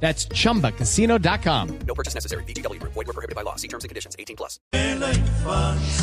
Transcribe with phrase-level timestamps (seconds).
[0.00, 1.78] That's chumbacasino.com.
[1.86, 2.44] No purchase necessary.
[2.44, 2.80] BGW.
[2.82, 3.56] Void were prohibited by law.
[3.56, 4.14] See terms and conditions.
[4.18, 4.60] 18 plus.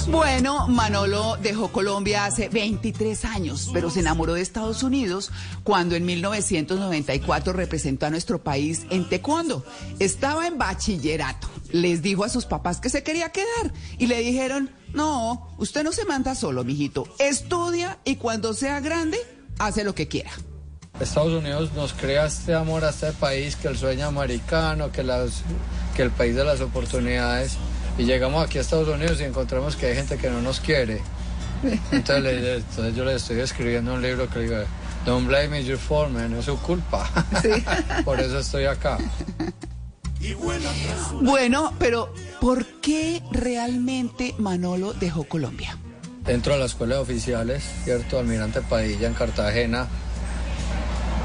[0.07, 5.31] Bueno, Manolo dejó Colombia hace 23 años, pero se enamoró de Estados Unidos
[5.63, 9.65] cuando en 1994 representó a nuestro país en taekwondo.
[9.99, 11.49] Estaba en bachillerato.
[11.71, 15.91] Les dijo a sus papás que se quería quedar y le dijeron, no, usted no
[15.91, 17.07] se manda solo, mijito.
[17.19, 19.17] Estudia y cuando sea grande,
[19.59, 20.31] hace lo que quiera.
[20.99, 25.41] Estados Unidos nos crea este amor a este país, que el sueño americano, que, las,
[25.95, 27.57] que el país de las oportunidades.
[27.97, 31.01] Y llegamos aquí a Estados Unidos y encontramos que hay gente que no nos quiere.
[31.91, 34.57] Entonces, le- entonces yo le estoy escribiendo un libro que le digo,
[35.05, 37.09] Don't blame me your fault, man, no es su culpa.
[38.05, 38.97] Por eso estoy acá.
[41.21, 45.77] Bueno, pero ¿por qué realmente Manolo dejó Colombia?
[46.25, 48.17] Entro a la escuela de oficiales, ¿cierto?
[48.19, 49.87] Almirante Padilla en Cartagena.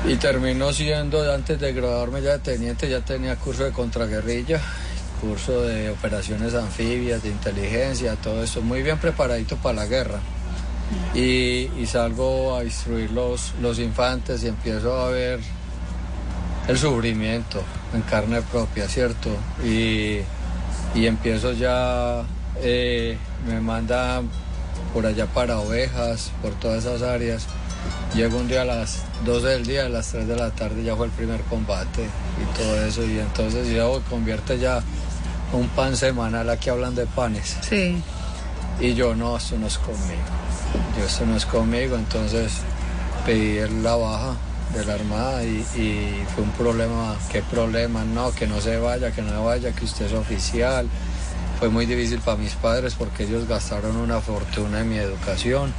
[0.06, 4.60] Y termino siendo, antes de graduarme ya de teniente, ya tenía curso de contraguerrilla,
[5.20, 10.20] curso de operaciones anfibias, de inteligencia, todo eso, muy bien preparadito para la guerra.
[11.14, 15.41] Y, salgo a instruir los, los infantes y empiezo a ver
[16.69, 17.62] el sufrimiento
[17.94, 19.30] en carne propia, ¿cierto?
[19.64, 20.20] Y,
[20.94, 22.22] y empiezo ya,
[22.62, 24.22] eh, me manda
[24.92, 27.46] por allá para ovejas, por todas esas áreas.
[28.14, 30.96] Llego un día a las 12 del día, a las 3 de la tarde ya
[30.96, 33.04] fue el primer combate y todo eso.
[33.04, 34.82] Y entonces ya se convierte ya
[35.52, 37.56] un pan semanal, aquí hablan de panes.
[37.60, 38.02] Sí.
[38.80, 40.22] Y yo, no, esto no es conmigo.
[40.98, 41.96] Yo, esto no es conmigo.
[41.96, 42.52] Entonces
[43.26, 44.36] pedí la baja
[44.74, 47.16] de la Armada y, y fue un problema.
[47.30, 48.04] ¿Qué problema?
[48.04, 50.88] No, que no se vaya, que no vaya, que usted es oficial.
[51.58, 55.72] Fue muy difícil para mis padres porque ellos gastaron una fortuna en mi educación.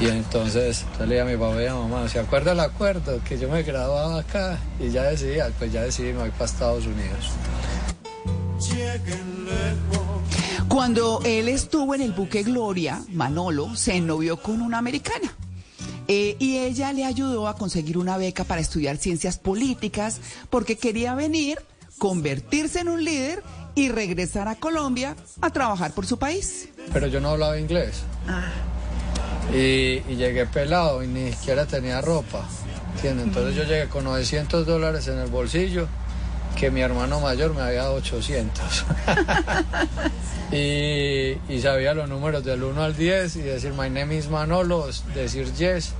[0.00, 2.60] Y entonces yo le dije a mi papá y a mi mamá, ¿se acuerda el
[2.60, 3.20] acuerdo?
[3.26, 6.86] Que yo me graduaba acá y ya decidí, pues ya decidí, me voy para Estados
[6.86, 7.30] Unidos.
[10.68, 15.32] Cuando él estuvo en el buque Gloria, Manolo se ennovió con una americana.
[16.08, 21.14] Eh, y ella le ayudó a conseguir una beca para estudiar ciencias políticas porque quería
[21.14, 21.58] venir,
[21.98, 23.42] convertirse en un líder
[23.74, 26.68] y regresar a Colombia a trabajar por su país.
[26.92, 28.02] pero yo no hablaba inglés.
[29.52, 32.46] Y, y llegué pelado y ni siquiera tenía ropa.
[32.94, 33.26] ¿entiendes?
[33.26, 35.86] Entonces yo llegué con 900 dólares en el bolsillo,
[36.56, 38.84] que mi hermano mayor me había dado 800.
[40.52, 44.88] y, y sabía los números del 1 al 10 y decir, my name is Manolo,
[45.14, 45.92] decir yes.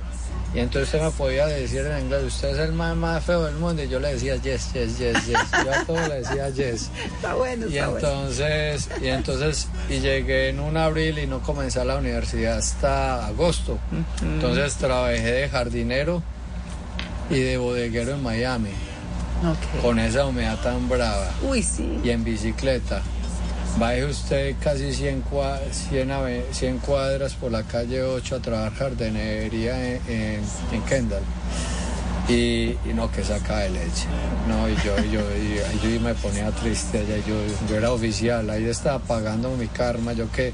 [0.55, 3.55] Y entonces usted me podía decir en inglés, usted es el más, más feo del
[3.55, 3.83] mundo.
[3.83, 5.37] Y yo le decía yes, yes, yes, yes.
[5.65, 6.89] Yo a todo le decía yes.
[7.15, 11.85] Está bueno, Y entonces, y entonces, y llegué en un abril y no comencé a
[11.85, 13.77] la universidad hasta agosto.
[14.21, 16.23] Entonces trabajé de jardinero
[17.29, 18.69] y de bodeguero en Miami,
[19.81, 21.99] con esa humedad tan brava, Uy, sí.
[22.03, 23.01] y en bicicleta.
[23.77, 28.73] Baje usted casi 100, cua- 100, ave- 100 cuadras por la calle 8 a trabajar
[28.77, 30.41] jardinería en, en,
[30.71, 31.23] en Kendall.
[32.29, 34.07] Y, y no, que saca de leche.
[34.47, 37.17] No, y yo, y yo, y, yo me ponía triste allá.
[37.27, 37.35] Yo,
[37.69, 40.13] yo era oficial, ahí estaba pagando mi karma.
[40.13, 40.53] Yo que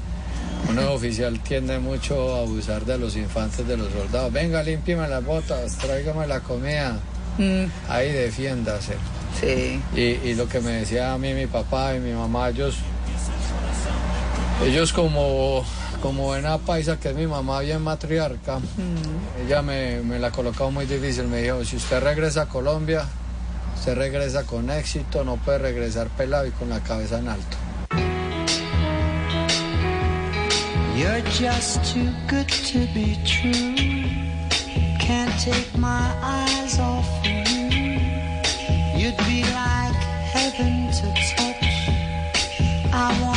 [0.68, 4.32] uno oficial tiende mucho a abusar de los infantes, de los soldados.
[4.32, 6.98] Venga, límpiame las botas, tráigame la comida.
[7.88, 8.94] Ahí defiéndase.
[9.40, 9.80] Sí.
[9.96, 12.76] Y, y lo que me decía a mí mi papá y mi mamá, ellos,
[14.64, 15.64] ellos como,
[16.00, 18.60] como buena paisa, que es mi mamá bien matriarca,
[19.44, 21.26] ella me, me la ha colocado muy difícil.
[21.28, 23.04] Me dijo, si usted regresa a Colombia,
[23.74, 27.56] usted regresa con éxito, no puede regresar pelado y con la cabeza en alto.
[30.94, 33.74] You're just too good to be true.
[35.00, 37.98] Can't take my eyes off of you.
[38.94, 39.96] You'd be like
[40.32, 41.52] heaven to touch.
[42.94, 43.31] I so.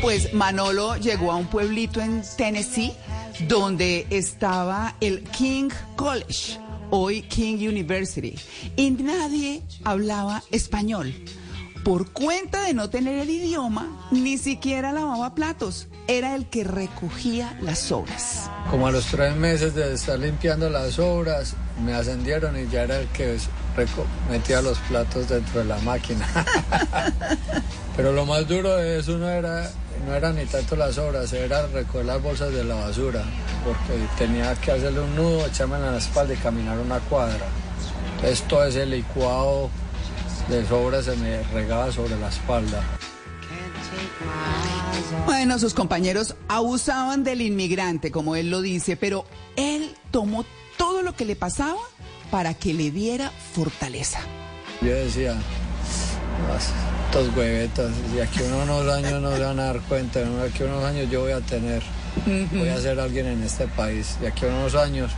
[0.00, 2.92] Pues Manolo llegó a un pueblito en Tennessee
[3.48, 6.58] donde estaba el King College,
[6.90, 8.34] hoy King University,
[8.76, 11.14] y nadie hablaba español.
[11.84, 15.86] por cuenta de no tener el idioma, ni siquiera lavaba platos.
[16.08, 18.50] Era el que recogía las sobras.
[18.70, 23.00] Como a los tres meses de estar limpiando las obras, me ascendieron y ya era
[23.00, 23.36] el que
[24.30, 26.26] metía los platos dentro de la máquina.
[27.96, 29.70] Pero lo más duro de eso no era,
[30.06, 33.22] no era ni tanto las obras, era recoger las bolsas de la basura,
[33.64, 37.46] porque tenía que hacerle un nudo, echarme en la espalda y caminar una cuadra.
[38.16, 39.70] Entonces todo ese licuado
[40.48, 42.82] de sobras se me regaba sobre la espalda.
[45.26, 49.24] Bueno, sus compañeros abusaban del inmigrante, como él lo dice, pero
[49.56, 50.44] él tomó
[51.04, 51.78] lo que le pasaba
[52.30, 54.20] para que le diera fortaleza.
[54.80, 56.58] Yo decía, "Ah,
[57.06, 60.64] estos huevetas, de aquí a unos años no se van a dar cuenta, de aquí
[60.64, 61.82] a unos años yo voy a tener,
[62.52, 65.12] voy a ser alguien en este país, de aquí a unos años,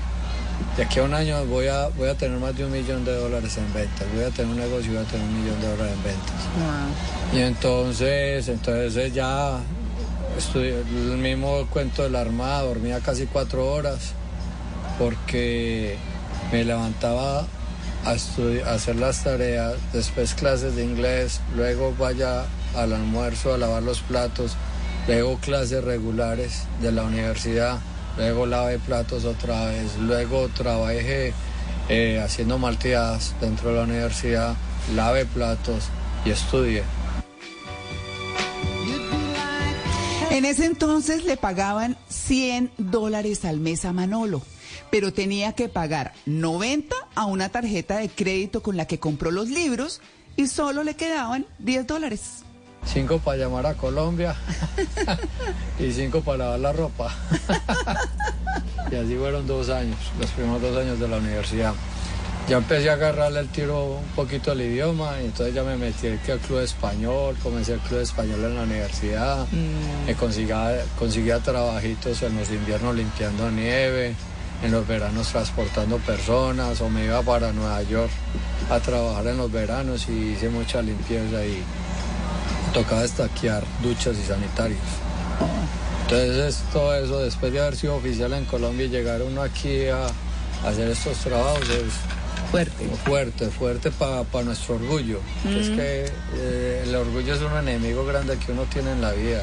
[0.77, 3.15] de aquí a un año voy a, voy a tener más de un millón de
[3.15, 5.69] dólares en ventas, voy a tener un negocio y voy a tener un millón de
[5.69, 7.35] dólares en ventas.
[7.35, 9.59] Y entonces, entonces ya
[10.37, 14.13] estudié el mismo cuento de la Armada, dormía casi cuatro horas
[14.99, 15.97] porque
[16.53, 17.41] me levantaba
[18.05, 22.45] a, a hacer las tareas, después clases de inglés, luego vaya
[22.75, 24.57] al almuerzo a lavar los platos,
[25.07, 27.79] luego clases regulares de la universidad,
[28.17, 31.33] luego lave platos otra vez, luego trabajé
[31.89, 34.55] eh, haciendo malteadas dentro de la universidad,
[34.95, 35.85] lave platos
[36.25, 36.83] y estudié.
[40.31, 44.43] En ese entonces le pagaban 100 dólares al mes a Manolo,
[44.91, 49.49] pero tenía que pagar 90 a una tarjeta de crédito con la que compró los
[49.49, 50.01] libros
[50.37, 52.45] y solo le quedaban 10 dólares.
[52.85, 54.37] Cinco para llamar a Colombia
[55.79, 57.15] y cinco para lavar la ropa.
[58.93, 61.75] y así fueron dos años, los primeros dos años de la universidad.
[62.49, 66.07] Ya empecé a agarrarle el tiro un poquito al idioma y entonces ya me metí
[66.07, 69.49] aquí al club español, comencé el club español en la universidad,
[70.07, 74.15] me conseguía, conseguía trabajitos en los inviernos limpiando nieve,
[74.63, 78.11] en los veranos transportando personas o me iba para Nueva York
[78.71, 81.63] a trabajar en los veranos y hice mucha limpieza y
[82.73, 84.81] tocaba estaquear duchas y sanitarios.
[86.03, 90.07] Entonces todo eso, después de haber sido oficial en Colombia y llegar uno aquí a,
[90.65, 91.93] hacer estos trabajos es
[92.51, 92.87] Fuerte.
[93.05, 95.19] fuerte, fuerte para nuestro orgullo.
[95.49, 96.07] Es que
[96.37, 99.43] eh, el orgullo es un enemigo grande que uno tiene en la vida.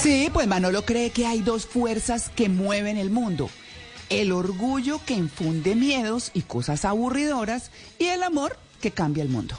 [0.00, 3.50] Sí, pues Manolo cree que hay dos fuerzas que mueven el mundo.
[4.10, 9.56] El orgullo que infunde miedos y cosas aburridoras y el amor que cambia el mundo.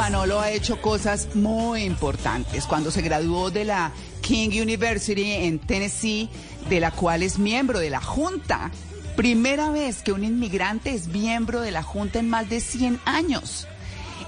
[0.00, 2.64] Manolo ha hecho cosas muy importantes.
[2.64, 3.92] Cuando se graduó de la
[4.22, 6.30] King University en Tennessee,
[6.70, 8.70] de la cual es miembro de la Junta,
[9.14, 13.68] primera vez que un inmigrante es miembro de la Junta en más de 100 años.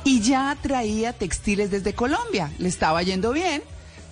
[0.05, 2.53] Y ya traía textiles desde Colombia.
[2.59, 3.63] Le estaba yendo bien,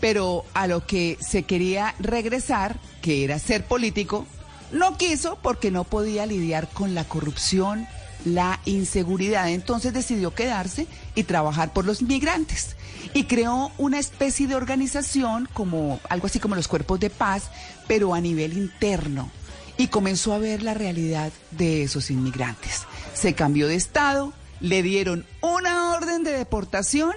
[0.00, 4.26] pero a lo que se quería regresar, que era ser político,
[4.72, 7.86] no quiso porque no podía lidiar con la corrupción,
[8.24, 9.48] la inseguridad.
[9.50, 12.76] Entonces decidió quedarse y trabajar por los migrantes.
[13.14, 17.50] Y creó una especie de organización como algo así como los cuerpos de paz,
[17.88, 19.30] pero a nivel interno.
[19.76, 22.82] Y comenzó a ver la realidad de esos inmigrantes.
[23.14, 27.12] Se cambió de estado, le dieron una orden de deportación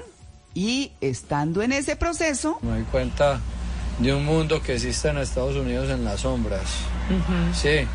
[0.54, 3.42] y estando en ese proceso, Me doy cuenta
[4.00, 6.63] de un mundo que existe en Estados Unidos en las sombras.
[7.54, 7.88] Sí,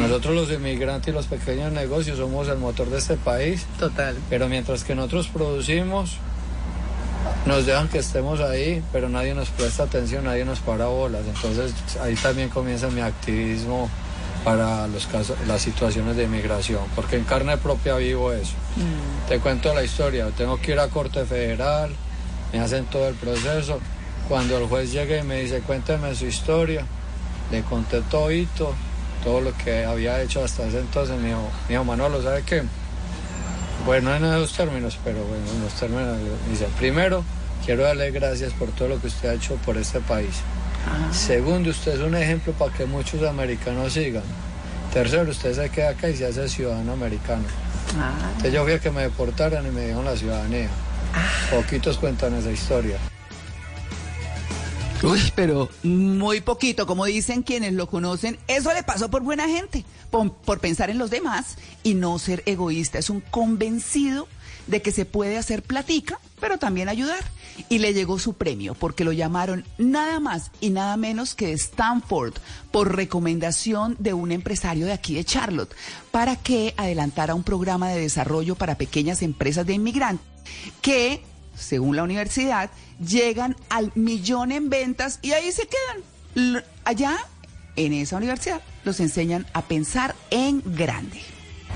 [0.00, 4.16] nosotros los inmigrantes y los pequeños negocios somos el motor de este país, total.
[4.30, 6.18] pero mientras que nosotros producimos,
[7.46, 11.22] nos dejan que estemos ahí, pero nadie nos presta atención, nadie nos para bolas.
[11.26, 13.90] Entonces ahí también comienza mi activismo
[14.44, 18.54] para los casos, las situaciones de inmigración, porque en carne propia vivo eso.
[19.28, 21.90] Te cuento la historia, tengo que ir a Corte Federal,
[22.52, 23.78] me hacen todo el proceso.
[24.28, 26.86] Cuando el juez llega y me dice, cuénteme su historia,
[27.50, 28.74] le conté todito,
[29.22, 32.62] todo lo que había hecho hasta ese entonces, me dijo, me dijo Manolo, ¿sabe qué?
[33.84, 36.16] Bueno, en esos términos, pero bueno, en los términos,
[36.48, 37.24] dice, primero,
[37.64, 40.36] quiero darle gracias por todo lo que usted ha hecho por este país.
[41.12, 44.22] Segundo, usted es un ejemplo para que muchos americanos sigan.
[44.92, 47.44] Tercero, usted se queda acá y se hace ciudadano americano.
[48.28, 50.68] Entonces yo fui a que me deportaran y me dieron la ciudadanía.
[51.50, 52.98] Poquitos cuentan esa historia.
[55.02, 59.84] Uy, pero muy poquito, como dicen quienes lo conocen, eso le pasó por buena gente,
[60.10, 62.98] por, pensar en los demás y no ser egoísta.
[62.98, 64.28] Es un convencido
[64.68, 67.24] de que se puede hacer platica, pero también ayudar.
[67.68, 72.34] Y le llegó su premio porque lo llamaron nada más y nada menos que Stanford
[72.70, 75.74] por recomendación de un empresario de aquí de Charlotte
[76.12, 80.32] para que adelantara un programa de desarrollo para pequeñas empresas de inmigrantes
[80.80, 81.22] que,
[81.54, 86.62] según la universidad, llegan al millón en ventas y ahí se quedan.
[86.84, 87.18] Allá,
[87.76, 91.20] en esa universidad, los enseñan a pensar en grande.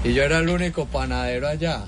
[0.04, 1.84] Y yo era el único panadero allá.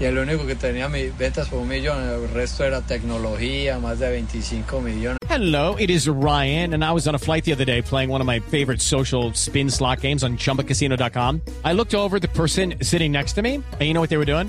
[0.00, 4.00] Y el único que tenía mis ventas por un millón, el resto era tecnología, más
[4.00, 5.18] de 25 millones.
[5.28, 8.20] Hello, it is Ryan, and I was on a flight the other day playing one
[8.20, 11.40] of my favorite social spin slot games on chumbacasino.com.
[11.64, 14.16] I looked over at the person sitting next to me, and you know what they
[14.16, 14.48] were doing?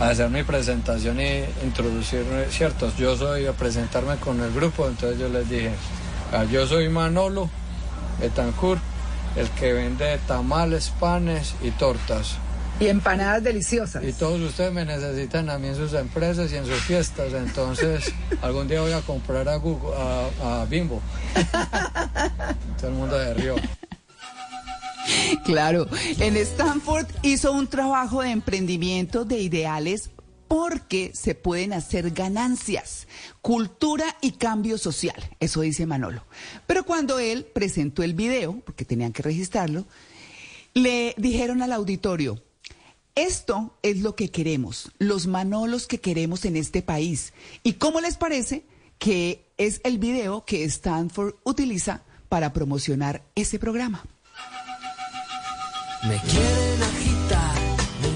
[0.00, 5.28] hacer mi presentación y introducir, cierto, yo soy a presentarme con el grupo, entonces yo
[5.28, 5.70] les dije,
[6.32, 7.48] "Ah, yo soy Manolo
[8.20, 8.80] Betancourt,
[9.36, 12.36] el que vende tamales, panes y tortas.
[12.80, 14.02] Y empanadas deliciosas.
[14.02, 18.12] Y todos ustedes me necesitan a mí en sus empresas y en sus fiestas, entonces
[18.42, 21.00] algún día voy a comprar a, Google, a, a Bimbo.
[22.80, 23.54] Todo el mundo se rió.
[25.44, 25.86] Claro,
[26.18, 30.10] en Stanford hizo un trabajo de emprendimiento de ideales
[30.48, 33.08] porque se pueden hacer ganancias,
[33.40, 36.24] cultura y cambio social, eso dice Manolo.
[36.66, 39.86] Pero cuando él presentó el video, porque tenían que registrarlo,
[40.74, 42.42] le dijeron al auditorio,
[43.14, 47.32] esto es lo que queremos, los Manolos que queremos en este país.
[47.62, 48.64] ¿Y cómo les parece
[48.98, 54.04] que es el video que Stanford utiliza para promocionar ese programa?
[56.06, 57.54] Me quieren agitar,
[58.02, 58.08] me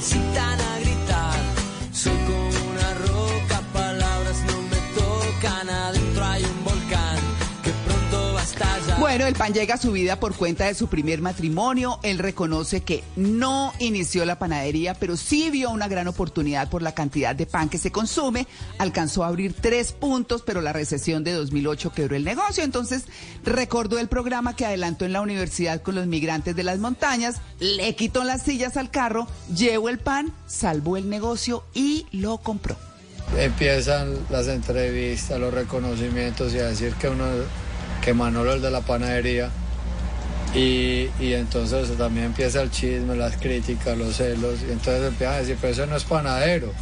[9.29, 9.39] estallar.
[9.39, 12.01] Bueno, el pan llega a su vida por cuenta de su primer matrimonio.
[12.03, 16.95] Él reconoce que no inició la panadería, pero sí vio una gran oportunidad por la
[16.95, 18.47] cantidad de pan que se consume.
[18.79, 22.65] Alcanzó a abrir tres puntos, pero la recesión de 2008 quebró el negocio.
[22.65, 23.05] Entonces
[23.45, 27.37] recordó el programa que adelantó en la universidad con los migrantes de las montañas.
[27.61, 32.77] Le quitó las sillas al carro, llevó el pan, salvó el negocio y lo compró.
[33.37, 37.27] Empiezan las entrevistas, los reconocimientos y a decir que uno,
[38.09, 39.51] que Manolo el de la panadería.
[40.55, 44.61] Y, y entonces también empieza el chisme, las críticas, los celos.
[44.67, 46.73] Y entonces empiezan a decir, pero eso no es panadero.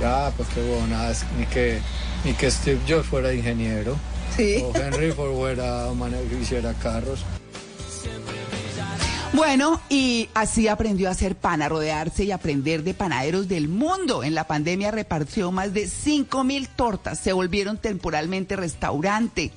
[0.00, 0.60] Ya, pues qué
[0.90, 1.78] nada, ni que,
[2.24, 3.96] ni que Steve Jobs fuera ingeniero.
[4.36, 4.56] Sí.
[4.64, 5.86] O Henry Ford fuera,
[6.42, 7.24] hiciera carros.
[9.32, 14.24] Bueno, y así aprendió a hacer pan, a rodearse y aprender de panaderos del mundo.
[14.24, 19.52] En la pandemia repartió más de 5 mil tortas, se volvieron temporalmente restaurante.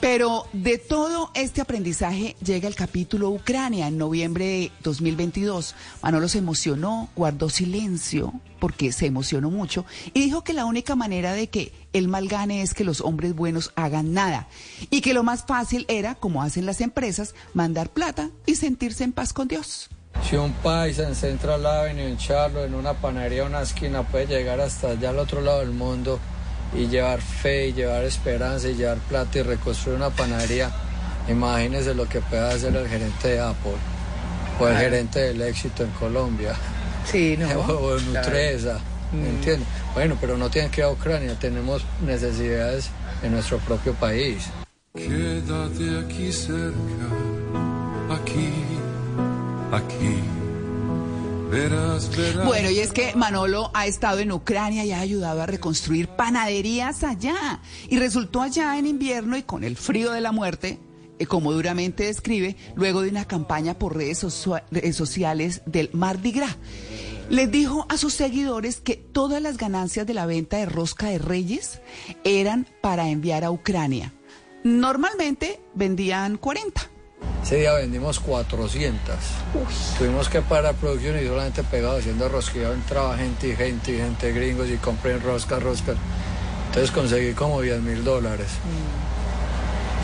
[0.00, 5.74] Pero de todo este aprendizaje llega el capítulo Ucrania en noviembre de 2022.
[6.02, 11.32] Manolo se emocionó, guardó silencio porque se emocionó mucho y dijo que la única manera
[11.32, 14.48] de que el mal gane es que los hombres buenos hagan nada
[14.90, 19.12] y que lo más fácil era, como hacen las empresas, mandar plata y sentirse en
[19.12, 19.88] paz con Dios.
[20.28, 24.60] Si un paisa en Central Avenue, en Charlo, en una panadería, una esquina, puede llegar
[24.60, 26.18] hasta allá al otro lado del mundo
[26.76, 30.70] y llevar fe y llevar esperanza y llevar plata y reconstruir una panadería,
[31.28, 33.76] imagínese lo que puede hacer el gerente de Apple
[34.60, 36.54] o el gerente del éxito en Colombia
[37.10, 38.80] Sí, o en Nutresa,
[39.12, 39.64] ¿me entiende?
[39.94, 42.90] Bueno, pero no tienen que ir a Ucrania, tenemos necesidades
[43.22, 44.48] en nuestro propio país.
[44.94, 46.74] Quédate aquí cerca,
[48.10, 48.50] aquí,
[49.72, 50.45] aquí.
[52.44, 57.04] Bueno, y es que Manolo ha estado en Ucrania y ha ayudado a reconstruir panaderías
[57.04, 57.60] allá.
[57.88, 60.78] Y resultó allá en invierno y con el frío de la muerte,
[61.18, 66.56] eh, como duramente describe, luego de una campaña por redes sociales del Mardi Gras.
[67.30, 71.18] Les dijo a sus seguidores que todas las ganancias de la venta de rosca de
[71.18, 71.80] reyes
[72.24, 74.12] eran para enviar a Ucrania.
[74.62, 76.95] Normalmente vendían 40.
[77.42, 79.14] Ese día vendimos 400.
[79.98, 84.32] Tuvimos que parar producción y solamente pegado haciendo rosquillo entraba gente y gente y gente
[84.32, 85.96] gringos y compré roscas, roscas.
[86.66, 88.48] Entonces conseguí como 10 mil dólares.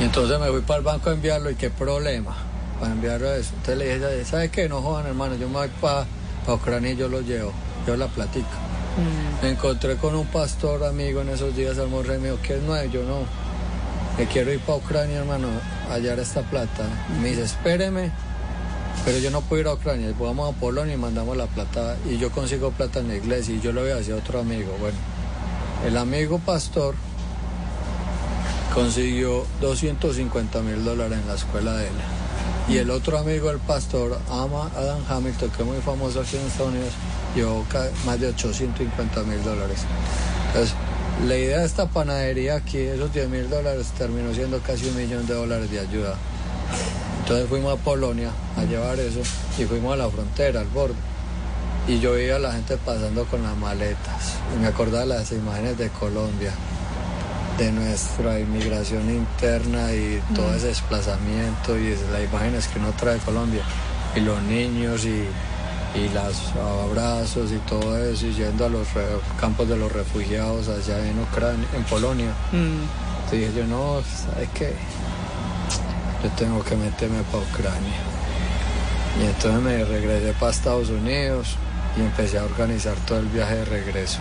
[0.01, 2.35] Y entonces me fui para el banco a enviarlo y qué problema.
[2.83, 3.51] para enviarlo a eso.
[3.55, 4.69] Entonces le dije, ¿sabe qué?
[4.69, 6.05] No jodan, hermano, yo me voy para
[6.49, 7.53] Ucrania y yo lo llevo,
[7.87, 8.49] yo la platico.
[9.41, 12.63] Me encontré con un pastor amigo en esos días, almorré, y me dijo, ¿qué es
[12.63, 12.91] nuevo?
[12.91, 13.21] Yo no,
[14.19, 15.49] me quiero ir para Ucrania, hermano,
[15.91, 16.85] hallar esta plata.
[17.21, 18.11] Me dice, espéreme,
[19.05, 22.19] pero yo no puedo ir a Ucrania, vamos a Polonia y mandamos la plata, y
[22.19, 24.77] yo consigo plata en la iglesia, y yo lo voy a hacer a otro amigo.
[24.79, 24.97] Bueno,
[25.87, 26.95] el amigo pastor
[28.75, 31.95] consiguió 250 mil dólares en la escuela de él.
[32.69, 36.47] Y el otro amigo, el pastor Ama Adam Hamilton, que es muy famoso aquí en
[36.47, 36.93] Estados Unidos,
[37.35, 37.67] llevó
[38.07, 39.81] más de 850 mil dólares.
[40.49, 40.75] Entonces,
[41.27, 45.27] la idea de esta panadería aquí, esos 10 mil dólares, terminó siendo casi un millón
[45.27, 46.15] de dólares de ayuda.
[47.21, 49.21] Entonces fuimos a Polonia a llevar eso
[49.59, 50.95] y fuimos a la frontera, al borde.
[51.87, 54.35] Y yo veía a la gente pasando con las maletas.
[54.55, 56.53] Y me acordaba de las imágenes de Colombia,
[57.59, 63.21] de nuestra inmigración interna y todo ese desplazamiento y las imágenes que uno trae de
[63.21, 63.63] Colombia.
[64.17, 65.25] Y los niños y,
[65.95, 69.05] y los abrazos y todo eso, y yendo a los re-
[69.41, 72.33] campos de los refugiados allá en Ucrania, en Polonia.
[72.53, 74.73] Entonces dije yo, no, ¿sabes qué?
[76.23, 77.99] Yo tengo que meterme para Ucrania.
[79.21, 81.57] Y entonces me regresé para Estados Unidos
[81.99, 84.19] y empecé a organizar todo el viaje de regreso.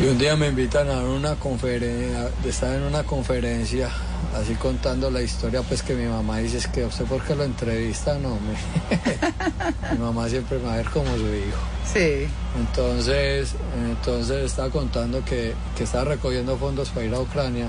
[0.00, 3.90] Y un día me invitan a una conferencia, estar en una conferencia,
[4.36, 7.44] así contando la historia, pues que mi mamá dice, es que usted por qué lo
[7.44, 9.92] entrevista, no, me...
[9.92, 11.58] mi mamá siempre me va a ver como su hijo.
[11.92, 12.28] Sí.
[12.58, 13.54] Entonces,
[13.88, 17.68] entonces estaba contando que, que estaba recogiendo fondos para ir a Ucrania.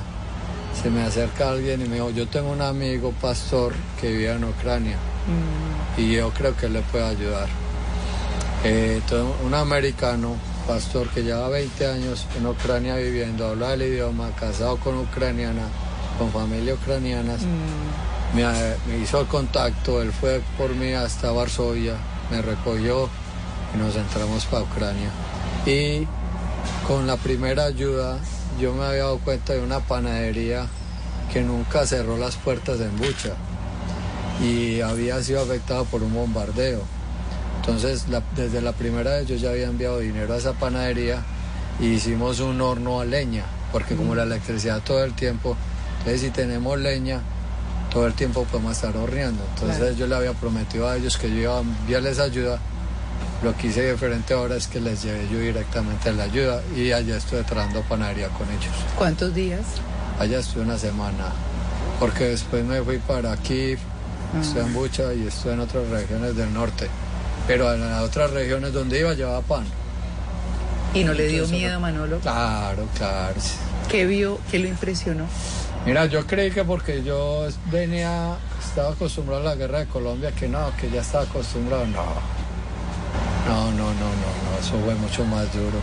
[0.82, 4.44] Se me acerca alguien y me dijo, yo tengo un amigo pastor que vive en
[4.46, 4.98] Ucrania
[5.98, 7.48] y yo creo que le puede ayudar.
[8.64, 10.36] Eh, entonces, un americano,
[10.68, 15.68] pastor que lleva 20 años en Ucrania viviendo, habla el idioma, casado con ucraniana,
[16.22, 17.34] con familia ucraniana,
[18.36, 18.44] me,
[18.88, 21.96] me hizo el contacto, él fue por mí hasta Varsovia,
[22.30, 23.10] me recogió
[23.74, 25.10] y nos entramos para Ucrania.
[25.66, 26.08] Y
[26.88, 28.20] con la primera ayuda
[28.60, 30.68] yo me había dado cuenta de una panadería
[31.34, 33.34] que nunca cerró las puertas en Bucha
[34.44, 36.82] y había sido afectada por un bombardeo.
[37.62, 41.24] Entonces, la- desde la primera vez yo ya había enviado dinero a esa panadería
[41.80, 45.56] y hicimos un horno a leña, porque como la electricidad todo el tiempo,
[46.02, 47.22] entonces si tenemos leña,
[47.94, 49.44] todo el tiempo podemos estar horneando.
[49.54, 52.58] Entonces yo le había prometido a ellos que yo iba a enviarles ayuda.
[53.44, 57.18] Lo que hice diferente ahora es que les llevé yo directamente la ayuda y allá
[57.18, 58.74] estuve trabajando panadería con ellos.
[58.98, 59.62] ¿Cuántos días?
[60.20, 61.30] Allá estuve una semana,
[62.00, 63.78] porque después me fui para Kiev,
[64.40, 66.88] estuve en Bucha y estuve en otras regiones del norte.
[67.48, 69.66] Pero en las otras regiones donde iba llevaba pan.
[70.94, 72.20] ¿Y no le dio miedo, Manolo?
[72.20, 73.36] Claro, claro.
[73.90, 74.40] ¿Qué vio?
[74.50, 75.26] ¿Qué lo impresionó?
[75.86, 80.48] Mira, yo creí que porque yo venía, estaba acostumbrado a la guerra de Colombia, que
[80.48, 81.88] no, que ya estaba acostumbrado.
[81.88, 82.06] No,
[83.48, 85.80] no, no, no, no, no, eso fue mucho más duro.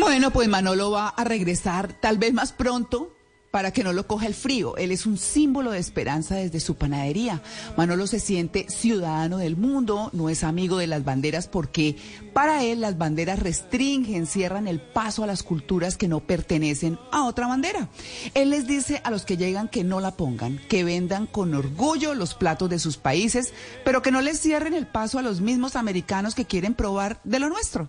[0.00, 3.12] Bueno, pues Manolo va a regresar tal vez más pronto
[3.50, 4.76] para que no lo coja el frío.
[4.76, 7.42] Él es un símbolo de esperanza desde su panadería.
[7.76, 11.96] Manolo se siente ciudadano del mundo, no es amigo de las banderas porque
[12.32, 17.24] para él las banderas restringen, cierran el paso a las culturas que no pertenecen a
[17.24, 17.88] otra bandera.
[18.34, 22.14] Él les dice a los que llegan que no la pongan, que vendan con orgullo
[22.14, 23.52] los platos de sus países,
[23.84, 27.38] pero que no les cierren el paso a los mismos americanos que quieren probar de
[27.40, 27.88] lo nuestro.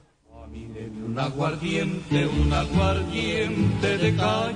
[0.53, 4.55] Un aguardiente, un aguardiente de calle,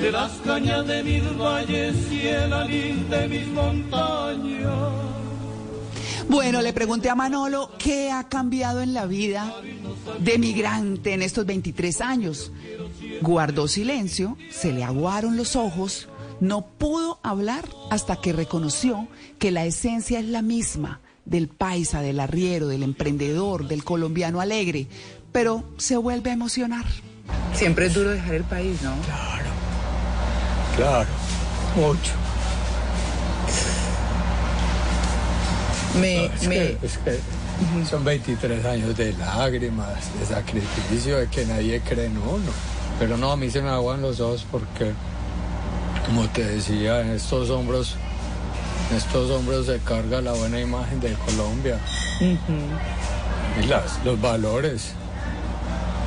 [0.00, 5.08] de las cañas de mis valles y el anil de mis montañas.
[6.28, 9.54] Bueno, le pregunté a Manolo qué ha cambiado en la vida
[10.20, 12.52] de migrante en estos 23 años.
[13.22, 16.08] Guardó silencio, se le aguaron los ojos,
[16.40, 19.08] no pudo hablar hasta que reconoció
[19.38, 24.86] que la esencia es la misma del paisa, del arriero, del emprendedor, del colombiano alegre,
[25.32, 26.84] pero se vuelve a emocionar.
[27.52, 28.94] Siempre es duro dejar el país, ¿no?
[29.04, 29.47] Claro,
[31.76, 32.12] mucho.
[36.00, 37.20] Me, Es que, es que
[37.88, 42.52] son 23 años de lágrimas, de sacrificio, de que nadie cree en uno.
[43.00, 44.92] Pero no, a mí se me aguan los ojos porque,
[46.06, 47.96] como te decía, en estos hombros,
[48.90, 51.78] en estos hombros se carga la buena imagen de Colombia.
[52.20, 54.92] Y las, los valores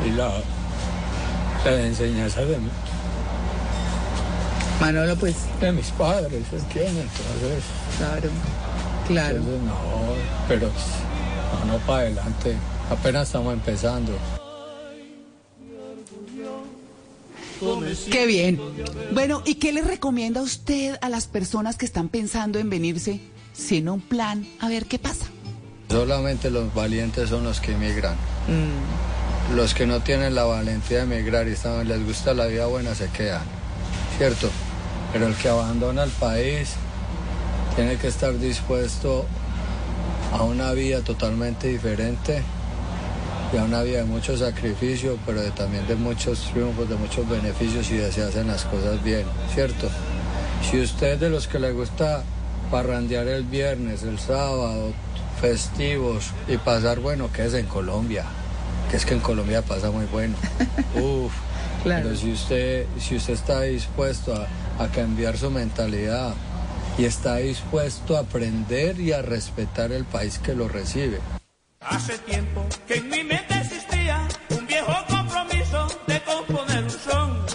[0.06, 0.32] y la,
[1.66, 2.58] la enseñanza de,
[4.82, 7.06] Manolo, pues de mis padres, ¿entiendes?
[7.06, 7.63] Entonces,
[7.98, 8.30] claro,
[9.08, 9.38] claro.
[9.38, 9.78] entonces no,
[10.48, 10.67] pero
[11.67, 12.56] no, no para adelante,
[12.89, 14.12] apenas estamos empezando.
[18.12, 18.60] Qué bien.
[19.13, 23.20] Bueno, ¿y qué le recomienda usted a las personas que están pensando en venirse
[23.54, 24.48] sin un plan?
[24.60, 25.28] A ver qué pasa.
[25.89, 28.15] Solamente los valientes son los que emigran.
[29.56, 32.96] Los que no tienen la valentía de emigrar y están- les gusta la vida buena
[32.96, 33.44] se quedan,
[34.17, 34.50] ¿cierto?
[35.13, 36.74] Pero el que abandona el país
[37.76, 39.26] tiene que estar dispuesto
[40.34, 42.41] a una vida totalmente diferente
[43.54, 47.28] y a una vida de mucho sacrificio, pero de- también de muchos triunfos, de muchos
[47.28, 49.89] beneficios y de se hacen las cosas bien, ¿cierto?
[50.69, 52.24] Si usted es de los que le gusta
[52.69, 54.93] parrandear el viernes, el sábado,
[55.41, 58.24] festivos y pasar, bueno, que es en Colombia,
[58.89, 60.36] que es que en Colombia pasa muy bueno.
[60.95, 61.34] Uf,
[61.84, 62.04] Claro.
[62.04, 64.48] pero si usted, si usted está dispuesto a,
[64.84, 66.34] a cambiar su mentalidad
[66.98, 71.20] y está dispuesto a aprender y a respetar el país que lo recibe,
[71.82, 77.46] Hace tiempo que en mi mente existía un viejo compromiso de componer un son.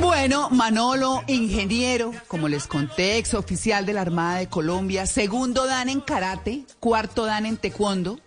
[0.00, 5.88] Bueno, Manolo, ingeniero, como les conté, ex oficial de la Armada de Colombia, segundo dan
[5.88, 8.18] en karate, cuarto dan en taekwondo.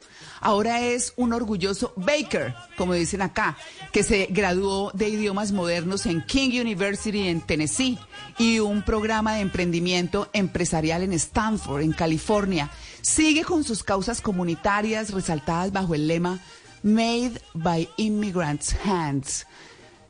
[0.42, 3.58] Ahora es un orgulloso baker, como dicen acá,
[3.92, 7.98] que se graduó de idiomas modernos en King University en Tennessee
[8.38, 12.70] y un programa de emprendimiento empresarial en Stanford, en California.
[13.02, 16.40] Sigue con sus causas comunitarias resaltadas bajo el lema
[16.84, 19.46] Made by Immigrants' Hands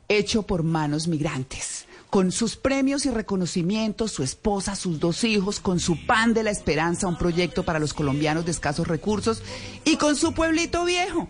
[0.09, 1.78] hecho por manos migrantes.
[2.09, 6.49] Con sus premios y reconocimientos, su esposa, sus dos hijos, con su pan de la
[6.49, 9.43] esperanza, un proyecto para los colombianos de escasos recursos,
[9.85, 11.27] y con su pueblito viejo.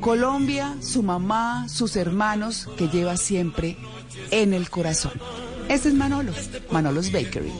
[0.00, 3.76] Colombia, su mamá, sus hermanos, que lleva siempre
[4.30, 5.12] en el corazón.
[5.68, 6.32] Este es Manolo,
[6.70, 7.52] Manolo's Bakery.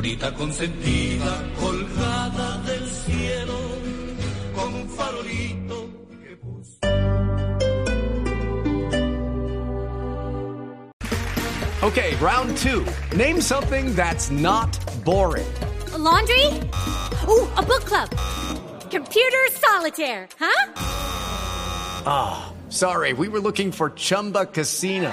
[0.00, 3.58] Florita consentida, colgada del cielo,
[4.54, 5.90] con un farolito
[6.22, 6.78] que puso.
[11.82, 12.82] Okay, round two.
[13.14, 15.46] Name something that's not boring.
[15.92, 16.46] A laundry?
[17.28, 18.08] Ooh, a book club.
[18.90, 20.72] Computer solitaire, huh?
[22.06, 25.12] Ah, sorry, we were looking for Chumba Casino.